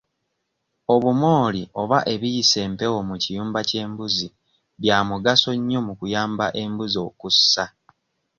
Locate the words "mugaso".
5.09-5.49